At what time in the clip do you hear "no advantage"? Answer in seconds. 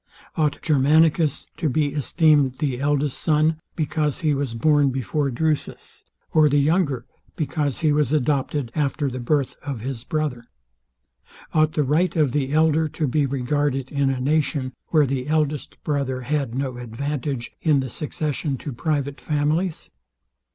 16.55-17.51